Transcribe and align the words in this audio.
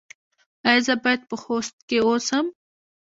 ایا 0.67 0.81
زه 0.87 0.93
باید 1.03 1.21
په 1.29 1.35
خوست 1.43 1.75
کې 1.87 1.97
اوسم؟ 2.07 2.45